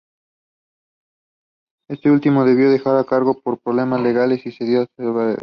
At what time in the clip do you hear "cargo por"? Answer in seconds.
3.05-3.59